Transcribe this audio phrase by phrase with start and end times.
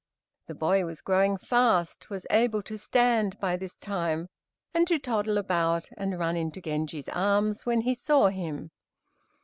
[0.47, 4.29] The boy was growing fast, was able to stand by this time
[4.73, 8.71] and to toddle about, and run into Genji's arms when he saw him.